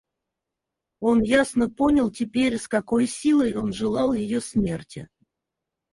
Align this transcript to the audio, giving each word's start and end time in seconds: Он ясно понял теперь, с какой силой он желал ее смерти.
Он 0.99 1.21
ясно 1.21 1.69
понял 1.69 2.09
теперь, 2.09 2.57
с 2.57 2.67
какой 2.67 3.05
силой 3.05 3.53
он 3.53 3.71
желал 3.71 4.13
ее 4.13 4.41
смерти. 4.41 5.07